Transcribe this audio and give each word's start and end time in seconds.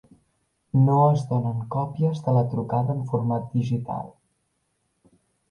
No 0.85 0.95
es 1.09 1.25
donen 1.33 1.59
còpies 1.75 2.23
de 2.29 2.33
la 2.37 2.41
trucada 2.55 2.95
en 2.97 3.05
format 3.13 3.47
digital. 3.61 4.11